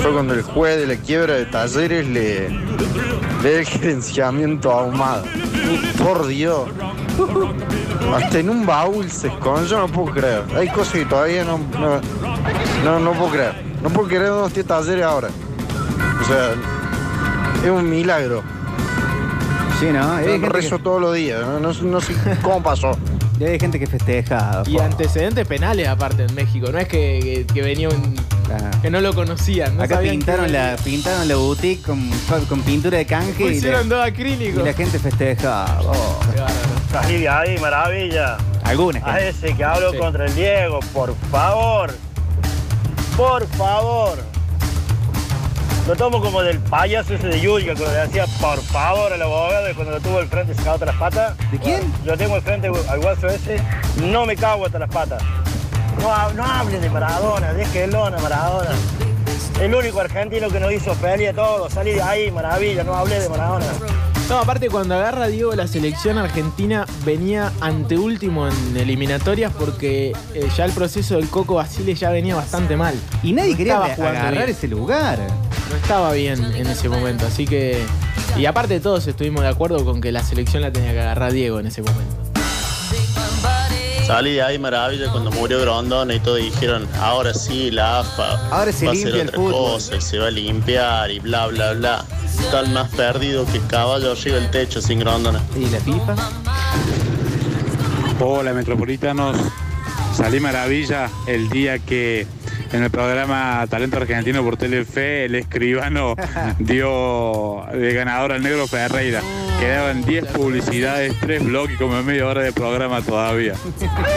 Fue 0.02 0.12
cuando 0.12 0.34
el 0.34 0.42
juez 0.42 0.78
de 0.78 0.86
la 0.86 0.96
quiebra 0.96 1.34
de 1.34 1.46
talleres 1.46 2.06
le, 2.06 2.48
le 2.50 3.52
da 3.52 3.58
el 3.60 3.66
gerenciamiento 3.66 4.70
ahumado. 4.72 5.24
Por 5.98 6.26
Dios. 6.26 6.68
Hasta 8.14 8.38
en 8.38 8.50
un 8.50 8.64
baúl 8.66 9.10
se 9.10 9.28
esconde, 9.28 9.68
yo 9.68 9.78
no 9.78 9.88
puedo 9.88 10.12
creer. 10.14 10.42
Hay 10.56 10.68
cosas 10.68 10.94
que 10.94 11.04
todavía 11.04 11.44
no, 11.44 11.58
no, 11.78 12.00
no, 12.84 13.00
no 13.00 13.12
puedo 13.12 13.32
creer. 13.32 13.54
No 13.82 13.90
puedo 13.90 14.08
creer 14.08 14.28
dónde 14.28 14.48
esté 14.48 14.64
talleres 14.64 15.04
ahora. 15.04 15.28
O 16.22 16.24
sea, 16.24 16.50
es 17.64 17.70
un 17.70 17.88
milagro. 17.88 18.42
Sí, 19.80 19.86
¿no? 19.92 20.20
Yo 20.22 20.26
gente, 20.32 20.48
rezo 20.48 20.78
que, 20.78 20.82
todos 20.84 21.00
los 21.00 21.14
días, 21.14 21.40
no, 21.42 21.60
no, 21.60 21.72
no 21.72 22.00
sé 22.00 22.14
cómo 22.42 22.62
pasó. 22.62 22.96
hay 23.40 23.58
gente 23.60 23.78
que 23.78 23.86
festeja. 23.86 24.62
Y 24.66 24.78
antecedentes 24.78 25.46
penales 25.46 25.86
aparte 25.88 26.24
en 26.24 26.34
México. 26.34 26.68
No 26.72 26.78
es 26.78 26.88
que, 26.88 27.44
que- 27.46 27.54
que 27.54 27.62
venía 27.62 27.88
un. 27.90 28.16
Que 28.80 28.90
no 28.90 29.00
lo 29.00 29.12
conocían. 29.12 29.76
No 29.76 29.82
Acá 29.82 29.98
pintaron 29.98 30.46
que 30.46 30.52
la, 30.52 30.76
pintaron 30.82 31.26
la 31.26 31.34
boutique 31.34 31.82
con, 31.82 32.08
con 32.48 32.60
pintura 32.62 32.96
de 32.98 33.04
canje 33.04 33.44
y 33.44 33.54
Pusieron 33.54 33.88
la, 33.88 33.96
dos 33.96 34.06
y 34.06 34.10
acrílicos. 34.10 34.64
la 34.64 34.72
gente 34.72 34.98
festeja. 35.00 35.78
Oh, 35.82 36.20
De 37.02 37.28
ahí 37.28 37.58
maravilla. 37.58 38.36
alguna 38.64 39.00
A 39.04 39.20
ese 39.20 39.54
que 39.54 39.64
habló 39.64 39.92
Sí. 39.92 39.98
contra 39.98 40.26
el 40.26 40.34
Diego, 40.34 40.80
por 40.92 41.14
favor. 41.30 41.92
Por 43.16 43.46
favor. 43.48 44.18
Lo 45.86 45.94
tomo 45.94 46.20
como 46.20 46.42
del 46.42 46.58
payaso 46.58 47.14
ese 47.14 47.28
de 47.28 47.40
Yuya, 47.40 47.74
cuando 47.74 47.92
le 47.92 48.00
decía 48.00 48.24
por 48.40 48.60
favor 48.60 49.12
al 49.12 49.22
abogado 49.22 49.70
y 49.70 49.74
cuando 49.74 49.92
lo 49.92 50.00
tuvo 50.00 50.18
al 50.18 50.26
frente 50.26 50.54
se 50.54 50.62
cagó 50.62 50.74
hasta 50.74 50.86
las 50.86 50.96
patas. 50.96 51.36
¿De 51.52 51.58
quién? 51.58 51.92
Yo 52.04 52.16
tengo 52.16 52.34
al 52.34 52.42
frente 52.42 52.66
al 52.88 53.00
guaso 53.00 53.28
ese, 53.28 53.60
no 54.02 54.26
me 54.26 54.34
cago 54.34 54.66
hasta 54.66 54.80
las 54.80 54.90
patas. 54.90 55.22
No, 56.00 56.32
no 56.32 56.44
hable 56.44 56.80
de 56.80 56.90
Maradona, 56.90 57.52
déjenlo 57.52 58.04
a 58.04 58.10
Maradona. 58.10 58.70
El 59.60 59.74
único 59.74 60.00
argentino 60.00 60.48
que 60.48 60.58
nos 60.60 60.72
hizo 60.72 60.92
pelea 60.94 61.32
todo, 61.32 61.70
salí 61.70 61.92
de 61.92 62.02
ahí, 62.02 62.30
maravilla, 62.32 62.82
no 62.82 62.94
hablé 62.96 63.20
de 63.20 63.28
Maradona. 63.28 63.66
No, 64.28 64.38
aparte 64.40 64.68
cuando 64.68 64.96
agarra 64.96 65.28
Diego 65.28 65.54
la 65.54 65.68
selección 65.68 66.18
argentina 66.18 66.84
venía 67.04 67.52
anteúltimo 67.60 68.48
en 68.48 68.76
eliminatorias 68.76 69.52
porque 69.56 70.12
eh, 70.34 70.48
ya 70.56 70.64
el 70.64 70.72
proceso 70.72 71.14
del 71.14 71.28
Coco 71.28 71.54
Basile 71.54 71.94
ya 71.94 72.10
venía 72.10 72.34
bastante 72.34 72.76
mal. 72.76 72.94
Y 73.22 73.32
nadie 73.32 73.52
No 73.52 73.56
quería 73.56 73.76
agarrar 73.84 74.32
bien. 74.34 74.48
ese 74.48 74.66
lugar. 74.66 75.20
no 75.70 75.76
estaba 75.76 76.12
bien 76.12 76.42
en 76.56 76.66
ese 76.66 76.88
momento. 76.88 77.24
Así 77.26 77.46
que. 77.46 77.80
Y 78.36 78.46
aparte 78.46 78.80
todos 78.80 79.06
estuvimos 79.06 79.42
de 79.42 79.48
acuerdo 79.48 79.84
con 79.84 80.00
que 80.00 80.10
la 80.10 80.22
selección 80.24 80.60
la 80.62 80.72
tenía 80.72 80.92
que 80.92 81.00
agarrar 81.00 81.32
Diego 81.32 81.60
en 81.60 81.68
ese 81.68 81.82
momento. 81.82 82.16
Salí 84.06 84.34
de 84.34 84.42
ahí 84.42 84.58
maravilla 84.58 85.10
cuando 85.10 85.30
murió 85.32 85.60
Grondona 85.60 86.14
y 86.14 86.20
todos 86.20 86.38
dijeron, 86.38 86.86
ahora 87.00 87.34
sí, 87.34 87.72
la 87.72 88.00
AFA 88.00 88.38
Ahora 88.52 88.70
se 88.70 88.86
va 88.86 88.92
a 88.92 88.94
limpia 88.94 89.10
hacer 89.14 89.20
el 89.22 89.28
otra 89.28 89.40
fútbol. 89.40 89.52
cosa 89.72 89.96
y 89.96 90.00
se 90.00 90.18
va 90.18 90.26
a 90.28 90.30
limpiar 90.30 91.10
y 91.10 91.18
bla, 91.18 91.46
bla, 91.48 91.72
bla. 91.72 92.04
Están 92.40 92.72
más 92.72 92.90
perdidos 92.90 93.48
que 93.50 93.60
caballo 93.60 94.12
arriba 94.12 94.36
del 94.36 94.50
techo 94.50 94.80
sin 94.80 95.00
Grondona. 95.00 95.42
¿Y 95.56 95.68
la 95.68 95.80
FIFA? 95.80 96.14
Hola 98.20 98.52
Metropolitanos, 98.52 99.36
salí 100.14 100.40
maravilla 100.40 101.10
el 101.26 101.50
día 101.50 101.78
que 101.78 102.26
en 102.72 102.82
el 102.82 102.90
programa 102.90 103.64
Talento 103.68 103.98
Argentino 103.98 104.42
por 104.42 104.56
Telefe 104.56 105.26
el 105.26 105.34
escribano 105.34 106.14
dio 106.58 107.64
de 107.72 107.94
ganador 107.94 108.32
al 108.32 108.42
negro 108.42 108.66
Ferreira. 108.66 109.20
Quedaban 109.60 110.04
10 110.04 110.26
publicidades, 110.26 111.14
3 111.20 111.44
bloques 111.44 111.76
y 111.76 111.78
como 111.78 112.02
media 112.02 112.26
hora 112.26 112.42
de 112.42 112.52
programa 112.52 113.00
todavía. 113.02 113.54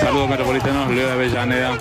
Saludos 0.02 0.30
Metropolitanos, 0.30 0.90
Leo 0.92 1.08
de 1.08 1.14
Avellaneda. 1.14 1.78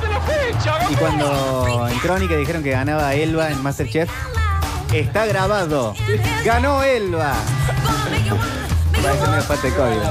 Y 0.90 0.94
cuando 0.94 1.88
en 1.90 1.98
Crónica 1.98 2.36
dijeron 2.36 2.62
que 2.62 2.70
ganaba 2.70 3.14
Elba 3.14 3.50
en 3.50 3.62
Masterchef, 3.62 4.10
está 4.92 5.26
grabado. 5.26 5.94
¡Ganó 6.44 6.82
Elba! 6.82 7.34
Parece 9.02 9.24
una 9.24 9.40
falta 9.40 9.66
de 9.66 9.74
código. 9.74 10.02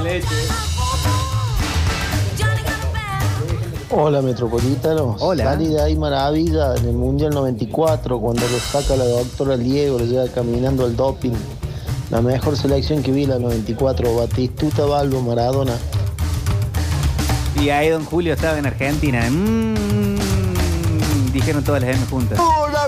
Hola 3.90 4.22
Metropolitanos. 4.22 5.16
Hola. 5.20 5.50
Ahí 5.50 5.96
maravilla 5.96 6.74
en 6.76 6.86
el 6.86 6.96
Mundial 6.96 7.30
94 7.30 8.20
cuando 8.20 8.46
lo 8.48 8.58
saca 8.58 8.96
la 8.96 9.04
doctora 9.04 9.56
Diego, 9.56 9.98
lo 9.98 10.04
lleva 10.04 10.28
caminando 10.28 10.84
al 10.84 10.94
doping. 10.94 11.34
La 12.10 12.20
mejor 12.22 12.56
selección 12.56 13.02
que 13.02 13.12
vi 13.12 13.26
la 13.26 13.38
94, 13.38 14.14
Batistuta, 14.14 14.86
Balbo, 14.86 15.20
Maradona. 15.20 15.74
Y 17.60 17.70
ahí 17.70 17.88
Don 17.90 18.04
Julio 18.04 18.34
estaba 18.34 18.58
en 18.58 18.66
Argentina. 18.66 19.28
Mm, 19.30 21.32
dijeron 21.32 21.64
todas 21.64 21.82
las 21.82 21.96
M 21.96 22.06
juntas. 22.06 22.38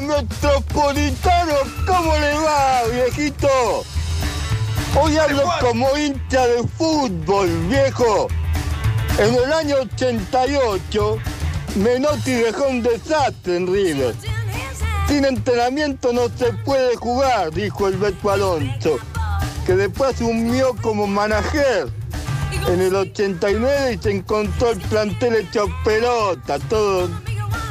Hola 0.00 0.22
Metropolitano, 0.22 1.54
¿cómo 1.86 2.16
le 2.16 2.32
va, 2.32 2.82
viejito? 2.90 3.48
Hoy 4.98 5.18
hablo 5.18 5.42
como 5.60 5.94
hincha 5.96 6.46
de 6.46 6.66
fútbol, 6.66 7.48
viejo. 7.68 8.28
En 9.18 9.34
el 9.34 9.52
año 9.52 9.76
88, 9.82 11.18
Menotti 11.76 12.32
dejó 12.32 12.68
un 12.68 12.82
desastre 12.82 13.56
en 13.56 13.66
River. 13.66 14.14
Sin 15.06 15.24
entrenamiento 15.26 16.14
no 16.14 16.28
se 16.34 16.52
puede 16.64 16.96
jugar, 16.96 17.50
dijo 17.50 17.88
el 17.88 17.98
Beto 17.98 18.30
Alonso, 18.30 18.98
que 19.66 19.74
después 19.74 20.14
asumió 20.14 20.74
como 20.80 21.06
manager 21.06 21.88
en 22.68 22.80
el 22.80 22.94
89 22.94 23.92
y 23.94 24.02
se 24.02 24.10
encontró 24.12 24.70
el 24.70 24.80
plantel 24.80 25.34
hecho 25.34 25.66
pelota, 25.84 26.58
todo 26.70 27.10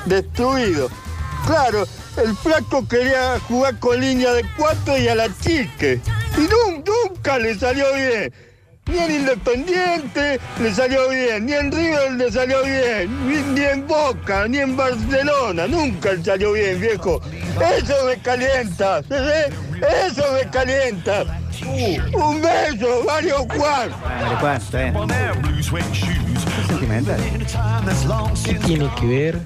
destruido. 0.06 0.90
Claro, 1.48 1.88
el 2.24 2.36
flaco 2.36 2.88
quería 2.88 3.40
jugar 3.48 3.78
con 3.80 4.00
línea 4.00 4.34
de 4.34 4.44
cuatro 4.58 4.98
y 4.98 5.08
a 5.08 5.16
la 5.16 5.28
chique. 5.42 6.00
Y 6.38 6.42
nun- 6.42 6.84
nunca 6.86 7.38
le 7.40 7.56
salió 7.58 7.86
bien. 7.94 8.34
Ni 8.86 8.98
en 8.98 9.12
Independiente 9.12 10.40
le 10.60 10.74
salió 10.74 11.10
bien, 11.10 11.46
ni 11.46 11.54
en 11.54 11.72
River 11.72 12.12
le 12.14 12.32
salió 12.32 12.64
bien, 12.64 13.28
ni, 13.28 13.36
ni 13.54 13.62
en 13.64 13.86
Boca, 13.86 14.48
ni 14.48 14.58
en 14.58 14.76
Barcelona, 14.76 15.68
nunca 15.68 16.14
le 16.14 16.24
salió 16.24 16.54
bien, 16.54 16.82
viejo. 16.82 17.22
Eso 17.78 17.94
me 18.08 18.18
calienta, 18.20 19.04
¿sí? 19.04 19.14
eso 20.08 20.24
me 20.34 20.50
calienta. 20.50 21.24
Un 22.14 22.42
beso, 22.42 23.04
Mario 23.06 23.46
Juan. 23.56 23.92
Vale, 24.04 24.36
Juan, 24.40 24.58
está 24.58 24.78
bien. 24.80 24.94
¿Qué 28.44 28.56
tiene 28.56 28.90
que 29.00 29.06
ver 29.06 29.40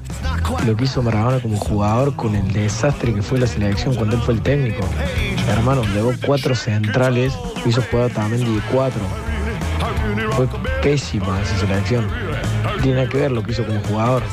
lo 0.65 0.77
que 0.77 0.85
hizo 0.85 1.03
Maradona 1.03 1.41
como 1.41 1.57
jugador 1.57 2.15
con 2.15 2.35
el 2.35 2.53
desastre 2.53 3.13
que 3.13 3.21
fue 3.21 3.37
la 3.37 3.47
selección 3.47 3.95
cuando 3.95 4.15
él 4.15 4.21
fue 4.21 4.35
el 4.35 4.41
técnico? 4.41 4.85
Hermano, 5.49 5.83
llevó 5.93 6.13
cuatro 6.25 6.55
centrales, 6.55 7.33
hizo 7.65 7.81
jugar 7.91 8.11
también 8.11 8.55
de 8.55 8.61
cuatro. 8.71 9.01
Fue 10.31 10.47
pésima 10.81 11.41
esa 11.41 11.57
selección. 11.57 12.07
Tiene 12.81 12.99
nada 12.99 13.09
que 13.09 13.17
ver 13.17 13.31
lo 13.31 13.43
que 13.43 13.51
hizo 13.51 13.65
como 13.65 13.81
jugador. 13.81 14.23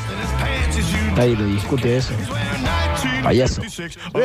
Nadie 1.17 1.37
lo 1.37 1.47
discute 1.47 1.97
eso. 1.97 2.15
Payaso. 3.25 3.61
Estuvo 3.63 4.21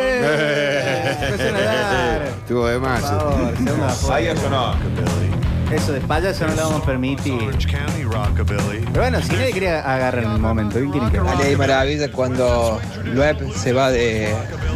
de 2.68 2.80
más. 2.80 3.01
¿Payaso 4.08 4.50
no? 4.50 4.75
Eso 5.72 5.93
de 5.93 6.01
payaso 6.01 6.48
no 6.48 6.55
lo 6.55 6.63
vamos 6.63 6.84
a 6.84 6.86
permitir. 6.86 7.57
Pero 8.48 9.01
bueno, 9.01 9.22
si 9.22 9.34
nadie 9.34 9.51
quería 9.53 9.79
agarrar 9.79 10.24
en 10.24 10.31
el 10.31 10.39
momento, 10.39 10.77
¿quién 10.79 10.91
quiere 10.91 11.12
que 11.12 11.17
La 11.17 11.36
ley 11.36 11.55
maravilla 11.55 12.12
cuando 12.12 12.79
Loeb 13.03 13.51
se 13.55 13.74
va 13.74 13.89
de, 13.89 14.34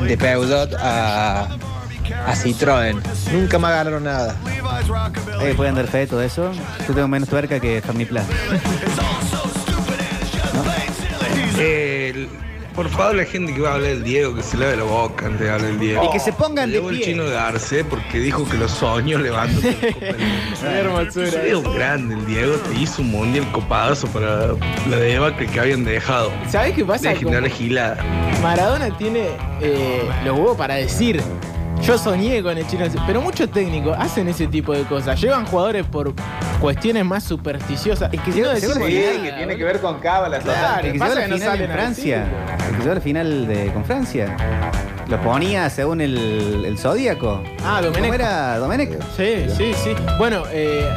de 0.08 0.18
Peugeot 0.18 0.74
a, 0.76 1.44
a 2.26 2.36
Citroën. 2.36 3.00
Nunca 3.32 3.60
más 3.60 3.72
ganaron 3.72 4.04
nada. 4.04 4.36
Eh, 5.42 5.54
¿Pueden 5.56 5.76
dar 5.76 5.88
fe 5.88 6.00
de 6.00 6.08
todo 6.08 6.22
eso? 6.22 6.52
Yo 6.88 6.94
tengo 6.94 7.08
menos 7.08 7.30
tuerca 7.30 7.60
que 7.60 7.82
Fermi 7.82 8.06
Plan. 8.06 8.26
Eh, 11.62 11.99
por 12.80 12.90
favor, 12.92 13.16
la 13.16 13.26
gente 13.26 13.54
que 13.54 13.60
va 13.60 13.72
a 13.72 13.74
hablar 13.76 13.90
del 13.92 14.04
Diego, 14.06 14.34
que 14.36 14.42
se 14.42 14.56
lave 14.56 14.78
la 14.78 14.84
boca 14.84 15.26
antes 15.26 15.42
de 15.42 15.52
hablar 15.52 15.68
del 15.70 15.80
Diego. 15.80 16.04
Y 16.06 16.10
que 16.12 16.20
se 16.22 16.32
pongan 16.32 16.70
de 16.70 16.78
Llevó 16.78 16.90
el 16.92 16.96
pie. 16.96 17.06
chino 17.08 17.24
de 17.26 17.38
Arce 17.38 17.84
porque 17.84 18.20
dijo 18.20 18.48
que 18.48 18.56
los 18.56 18.72
soños 18.72 19.22
levantó 19.22 19.60
la 19.68 19.74
Copa 19.94 20.06
del 20.06 20.18
Mundo. 20.18 20.58
Qué 20.62 20.68
hermosura. 20.80 21.44
Es 21.46 21.54
un 21.56 21.74
grande 21.76 22.16
el 22.16 22.26
Diego, 22.26 22.54
te 22.56 22.76
hizo 22.80 23.02
un 23.02 23.12
mundial 23.12 23.52
copadazo 23.52 24.08
para 24.08 24.54
la 24.90 24.96
debacle 24.98 25.48
que 25.48 25.60
habían 25.60 25.84
dejado. 25.84 26.32
¿Sabés 26.50 26.74
qué 26.74 26.86
pasa? 26.86 27.10
Dejen 27.10 27.30
de 27.32 27.36
Como- 27.42 27.54
gilada. 27.54 27.98
Maradona 28.42 28.98
tiene 28.98 29.28
eh, 29.60 30.02
los 30.24 30.38
huevos 30.38 30.56
para 30.56 30.76
decir. 30.76 31.22
Yo 31.82 31.98
soñé 31.98 32.44
con 32.44 32.58
el 32.58 32.68
chino, 32.68 32.86
pero 33.08 33.22
muchos 33.22 33.50
técnicos 33.52 33.96
hacen 33.98 34.28
ese 34.28 34.48
tipo 34.48 34.74
de 34.74 34.84
cosas. 34.84 35.20
Llevan 35.22 35.46
jugadores 35.46 35.86
por 35.86 36.14
cuestiones 36.60 37.06
más 37.06 37.24
supersticiosas. 37.24 38.12
Es 38.14 38.20
que 38.20 38.32
no 38.42 38.50
decimos 38.50 38.78
nada, 38.80 39.38
tiene 39.38 39.56
que 39.56 39.64
ver 39.64 39.80
con 39.80 39.98
cábalas. 40.02 40.44
Claro, 40.44 40.82
que 40.82 40.90
a 40.90 40.92
que 40.92 40.98
la 41.00 41.08
no 41.08 41.36
final 41.36 41.40
salen 41.40 41.62
en 41.64 41.72
Francia. 41.72 42.26
Decirlo. 42.80 42.80
El 42.80 42.80
que 42.80 42.82
llegó 42.82 42.92
a 42.92 42.96
la 42.96 43.02
final 43.02 43.48
de, 43.48 43.74
con 43.74 43.86
Francia. 43.86 44.36
Lo 45.08 45.20
ponía 45.22 45.70
según 45.72 46.02
el, 46.02 46.64
el 46.66 46.78
zodíaco. 46.78 47.42
Ah, 47.64 47.82
Domenech. 47.82 48.02
¿Cómo 48.02 48.14
era 48.14 48.58
Domenech? 48.60 48.92
Sí, 49.18 49.46
sí, 49.58 49.74
sí. 49.84 49.96
Bueno, 50.20 50.44
eh, 50.52 50.88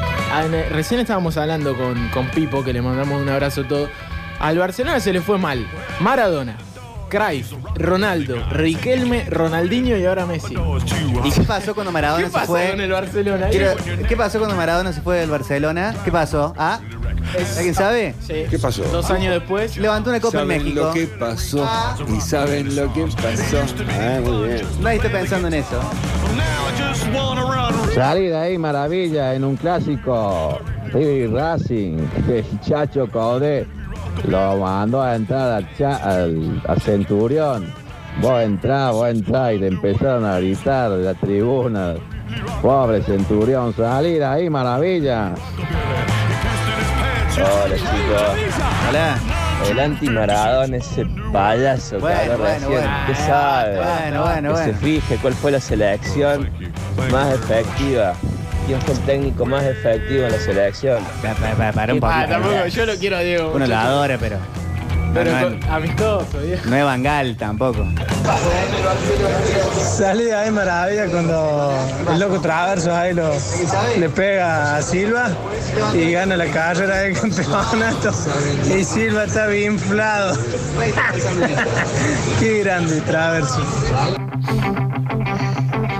recién 0.70 1.00
estábamos 1.00 1.36
hablando 1.38 1.74
con, 1.76 2.08
con 2.10 2.26
Pipo, 2.28 2.62
que 2.62 2.72
le 2.74 2.82
mandamos 2.82 3.20
un 3.22 3.28
abrazo 3.28 3.62
a 3.62 3.68
todos. 3.68 3.88
Al 4.38 4.58
Barcelona 4.58 5.00
se 5.00 5.12
le 5.12 5.20
fue 5.22 5.38
mal. 5.38 5.66
Maradona, 6.00 6.56
Cruyff, 7.08 7.52
Ronaldo, 7.76 8.36
Riquelme, 8.50 9.24
Ronaldinho 9.30 9.96
y 9.96 10.04
ahora 10.04 10.26
Messi. 10.26 10.56
¿Y 11.24 11.30
qué 11.30 11.42
pasó 11.42 11.74
cuando 11.74 11.92
Maradona 11.92 12.24
¿Qué 12.24 12.28
se 12.28 12.32
pasa 12.34 12.46
fue? 12.46 12.70
con 12.70 12.80
el 12.80 12.90
Barcelona? 12.92 13.46
Quiero- 13.48 13.76
¿Qué 14.08 14.16
pasó 14.16 14.38
cuando 14.40 14.56
Maradona 14.56 14.92
se 14.92 15.00
fue 15.00 15.18
del 15.18 15.30
Barcelona? 15.30 15.94
¿Qué 16.04 16.10
pasó? 16.12 16.52
¿Ah? 16.58 16.80
¿Alguien 17.56 17.74
sabe? 17.74 18.14
Sí. 18.20 18.44
¿Qué 18.50 18.58
pasó? 18.58 18.82
Dos 18.84 19.10
años 19.10 19.34
después. 19.34 19.76
Levantó 19.76 20.10
una 20.10 20.20
copa 20.20 20.42
en 20.42 20.48
¿Saben 20.48 20.64
México. 20.64 20.84
lo 20.84 20.92
que 20.92 21.06
pasó? 21.06 21.68
¿Y 22.16 22.20
saben 22.20 22.76
lo 22.76 22.92
que 22.92 23.04
pasó? 23.06 23.58
Ah, 23.90 24.20
muy 24.24 24.48
bien. 24.48 24.62
Nadie 24.80 24.96
está 24.96 25.10
pensando 25.10 25.48
en 25.48 25.54
eso. 25.54 25.80
Salí 27.94 28.26
de 28.28 28.36
ahí, 28.36 28.58
maravilla, 28.58 29.34
en 29.34 29.44
un 29.44 29.56
clásico. 29.56 30.58
River 30.92 31.30
Racing, 31.32 31.98
el 32.28 32.44
Chacho 32.60 33.08
Code 33.10 33.66
lo 34.28 34.56
mandó 34.58 35.00
a 35.00 35.14
entrar 35.16 35.50
al, 35.52 35.76
Cha- 35.76 35.96
al- 35.96 36.62
a 36.68 36.76
Centurión. 36.76 37.66
Vos 38.20 38.42
entrá, 38.42 38.90
vos 38.90 39.08
entrá, 39.08 39.54
y 39.54 39.58
le 39.58 39.68
empezaron 39.68 40.26
a 40.26 40.38
gritar 40.38 40.90
de 40.90 41.04
la 41.04 41.14
tribuna. 41.14 41.94
Pobre 42.60 43.02
Centurión, 43.02 43.74
salí 43.74 44.14
de 44.14 44.24
ahí, 44.24 44.50
maravilla. 44.50 45.32
Hola 47.42 47.76
chicos. 47.76 48.62
Hola. 48.88 49.16
El 49.70 49.78
anti-Maradona, 49.78 50.76
ese 50.76 51.06
payaso 51.32 52.00
Bueno, 52.00 52.18
que 52.20 52.30
habló 52.32 52.38
bueno, 52.38 52.54
recién. 52.54 52.70
bueno. 52.72 52.90
¿Qué 53.06 53.14
sabe? 53.14 53.76
Bueno, 53.76 54.22
bueno, 54.22 54.48
que 54.48 54.54
bueno. 54.54 54.64
se 54.64 54.74
fije 54.74 55.16
cuál 55.22 55.34
fue 55.34 55.50
la 55.52 55.60
selección 55.60 56.50
más 57.12 57.34
efectiva. 57.34 58.14
¿Quién 58.66 58.80
fue 58.82 58.94
el 58.94 59.00
técnico 59.00 59.46
más 59.46 59.64
efectivo 59.64 60.26
en 60.26 60.32
la 60.32 60.38
selección? 60.38 61.02
Para 61.74 61.94
un 61.94 62.00
poquito. 62.00 62.18
Ah, 62.20 62.26
tampoco, 62.28 62.66
yo 62.66 62.86
lo 62.86 62.94
quiero 62.96 63.16
a 63.16 63.20
Diego. 63.20 63.52
Uno 63.54 63.66
lo 63.66 63.76
adora, 63.76 64.16
pero. 64.18 64.36
Pero 65.14 65.30
no, 65.32 65.40
con- 65.42 65.70
amistoso, 65.70 66.38
viejo. 66.42 66.62
no 66.68 66.76
es 66.76 66.84
Bangal 66.84 67.36
tampoco. 67.36 67.86
Salí 69.78 70.24
de 70.24 70.34
ahí 70.34 70.50
maravilla 70.50 71.06
cuando 71.06 71.74
el 72.10 72.18
loco 72.18 72.40
Traverso 72.40 72.94
ahí 72.94 73.12
lo, 73.12 73.30
le 73.98 74.08
pega 74.08 74.76
a 74.76 74.82
Silva 74.82 75.30
y 75.94 76.12
gana 76.12 76.36
la 76.36 76.46
carrera 76.46 76.96
del 76.98 77.18
campeonato. 77.18 78.10
Y 78.74 78.84
Silva 78.84 79.24
está 79.24 79.46
bien 79.48 79.74
inflado. 79.74 80.38
Qué 82.40 82.60
grande 82.60 83.00
Traverso. 83.02 83.60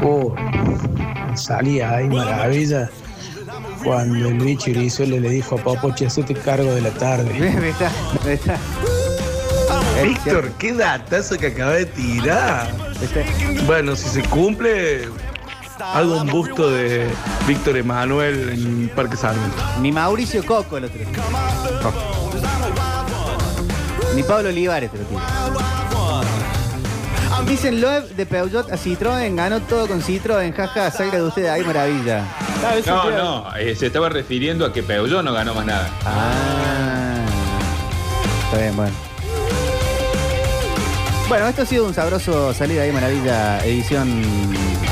Oh, 0.05 0.35
salía 1.35 1.97
ahí 1.97 2.09
maravilla 2.09 2.89
cuando 3.85 4.29
el 4.29 4.39
bicho 4.39 4.71
Irizuela 4.71 5.17
le 5.19 5.29
dijo 5.29 5.57
a 5.57 5.59
Popoche, 5.59 6.07
hacete 6.07 6.35
cargo 6.35 6.73
de 6.75 6.81
la 6.83 6.91
tarde. 6.91 7.33
Me 7.61 7.69
está, 7.71 7.91
me 8.25 8.33
está. 8.35 8.57
Víctor, 10.03 10.51
qué 10.59 10.73
datazo 10.73 11.39
que 11.39 11.49
acaba 11.49 11.73
de 11.73 11.87
tirar. 11.87 12.71
Bueno, 13.67 13.95
si 13.97 14.09
se 14.09 14.23
cumple, 14.23 15.09
hago 15.79 16.23
un 16.23 16.29
busto 16.29 16.71
de 16.71 17.09
Víctor 17.47 17.77
Emanuel 17.77 18.51
en 18.51 18.89
Parque 18.95 19.17
Sarmiento. 19.17 19.57
Ni 19.81 19.93
Mauricio 19.93 20.45
Coco 20.45 20.77
el 20.77 20.85
otro. 20.85 21.01
Ni 24.15 24.23
Pablo 24.23 24.49
Olivares 24.49 24.91
te 24.91 24.99
lo 24.99 25.05
tiro. 25.05 25.21
Dicen 27.47 27.81
Loeb 27.81 28.09
de 28.15 28.25
Peugeot 28.25 28.71
a 28.71 28.77
Citroën, 28.77 29.35
ganó 29.35 29.61
todo 29.61 29.89
con 29.89 30.01
Citroën, 30.01 30.55
jaja, 30.55 30.91
salga 30.91 31.19
de 31.19 31.25
usted, 31.25 31.49
ay 31.49 31.65
maravilla. 31.65 32.25
No, 32.87 33.11
no, 33.11 33.57
eh, 33.57 33.75
se 33.75 33.87
estaba 33.87 34.09
refiriendo 34.09 34.65
a 34.65 34.73
que 34.73 34.83
Peugeot 34.83 35.25
no 35.25 35.33
ganó 35.33 35.55
más 35.55 35.67
nada. 35.67 35.91
Ah, 36.05 37.25
está 38.45 38.59
bien, 38.59 38.77
bueno. 38.77 39.12
Bueno, 41.33 41.49
esto 41.49 41.63
ha 41.63 41.65
sido 41.65 41.87
un 41.87 41.95
sabroso 41.95 42.53
salida 42.53 42.83
ahí, 42.83 42.93
maravilla, 42.93 43.65
edición. 43.65 44.23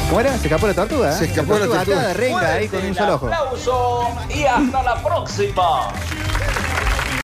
¿Cómo 0.08 0.20
era? 0.22 0.38
¿Se 0.38 0.46
escapó 0.46 0.66
la 0.68 0.72
tortuga? 0.72 1.10
eh? 1.10 1.18
Se 1.18 1.24
escapó 1.26 1.58
la 1.58 1.66
tortuga. 1.66 1.82
atada 1.82 2.08
de 2.08 2.14
renga 2.14 2.52
ahí 2.54 2.66
con 2.66 2.82
un 2.82 2.94
solo 2.94 3.14
ojo. 3.16 3.26
aplauso 3.26 4.08
y 4.34 4.44
hasta 4.44 4.82
la 4.82 5.02
próxima. 5.02 5.88